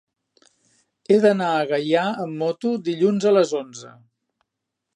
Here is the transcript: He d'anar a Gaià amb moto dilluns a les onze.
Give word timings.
He 1.09 1.17
d'anar 1.25 1.49
a 1.57 1.67
Gaià 1.71 2.05
amb 2.25 2.41
moto 2.45 2.73
dilluns 2.89 3.29
a 3.33 3.35
les 3.37 3.53
onze. 3.61 3.93